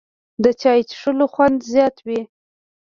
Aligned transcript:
د 0.43 0.45
چای 0.61 0.79
څښلو 0.89 1.25
خوند 1.33 1.57
زیات 1.71 1.95
وي 2.07 2.21